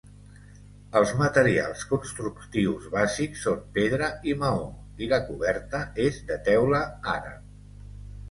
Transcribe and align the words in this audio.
Els 0.99 1.11
materials 1.17 1.81
constructius 1.89 2.87
bàsics 2.95 3.43
són 3.47 3.61
pedra 3.75 4.09
i 4.33 4.35
maó, 4.45 4.65
i 5.05 5.09
la 5.13 5.19
coberta 5.27 5.83
és 6.09 6.17
de 6.31 6.39
teula 6.49 6.81
àrab. 7.17 7.45